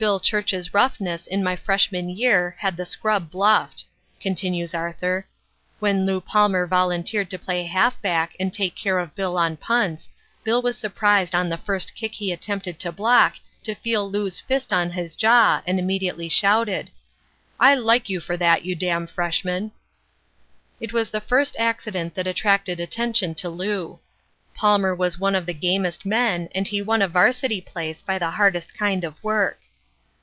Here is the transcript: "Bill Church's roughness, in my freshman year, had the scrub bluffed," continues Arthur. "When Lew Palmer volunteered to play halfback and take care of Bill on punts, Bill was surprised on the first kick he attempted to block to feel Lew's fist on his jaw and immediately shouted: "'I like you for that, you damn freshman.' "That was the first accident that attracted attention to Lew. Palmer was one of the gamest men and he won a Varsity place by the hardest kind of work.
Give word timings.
"Bill 0.00 0.18
Church's 0.18 0.72
roughness, 0.72 1.26
in 1.26 1.44
my 1.44 1.56
freshman 1.56 2.08
year, 2.08 2.56
had 2.60 2.78
the 2.78 2.86
scrub 2.86 3.30
bluffed," 3.30 3.84
continues 4.18 4.72
Arthur. 4.72 5.26
"When 5.78 6.06
Lew 6.06 6.22
Palmer 6.22 6.66
volunteered 6.66 7.28
to 7.28 7.38
play 7.38 7.64
halfback 7.64 8.34
and 8.40 8.50
take 8.50 8.74
care 8.74 8.98
of 8.98 9.14
Bill 9.14 9.36
on 9.36 9.58
punts, 9.58 10.08
Bill 10.42 10.62
was 10.62 10.78
surprised 10.78 11.34
on 11.34 11.50
the 11.50 11.58
first 11.58 11.94
kick 11.94 12.14
he 12.14 12.32
attempted 12.32 12.78
to 12.78 12.90
block 12.90 13.36
to 13.62 13.74
feel 13.74 14.10
Lew's 14.10 14.40
fist 14.40 14.72
on 14.72 14.92
his 14.92 15.14
jaw 15.14 15.62
and 15.66 15.78
immediately 15.78 16.30
shouted: 16.30 16.90
"'I 17.60 17.74
like 17.74 18.08
you 18.08 18.20
for 18.20 18.38
that, 18.38 18.64
you 18.64 18.74
damn 18.74 19.06
freshman.' 19.06 19.70
"That 20.80 20.94
was 20.94 21.10
the 21.10 21.20
first 21.20 21.56
accident 21.58 22.14
that 22.14 22.26
attracted 22.26 22.80
attention 22.80 23.34
to 23.34 23.50
Lew. 23.50 23.98
Palmer 24.54 24.94
was 24.94 25.18
one 25.18 25.34
of 25.34 25.44
the 25.44 25.52
gamest 25.52 26.06
men 26.06 26.48
and 26.54 26.66
he 26.66 26.80
won 26.80 27.02
a 27.02 27.06
Varsity 27.08 27.60
place 27.60 28.02
by 28.02 28.18
the 28.18 28.30
hardest 28.30 28.72
kind 28.72 29.04
of 29.04 29.22
work. 29.22 29.58